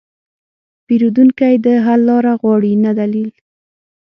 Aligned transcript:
پیرودونکی 0.85 1.55
د 1.65 1.67
حل 1.85 2.01
لاره 2.09 2.33
غواړي، 2.41 2.73
نه 2.85 2.91
دلیل. 2.99 3.29